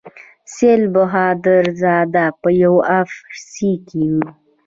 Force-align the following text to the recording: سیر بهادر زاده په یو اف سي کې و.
سیر 0.53 0.79
بهادر 0.93 1.65
زاده 1.81 2.25
په 2.41 2.49
یو 2.63 2.75
اف 2.99 3.11
سي 3.51 3.71
کې 3.87 4.03
و. 4.11 4.13